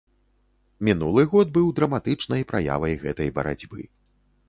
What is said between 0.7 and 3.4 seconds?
Мінулы год быў драматычнай праявай гэтай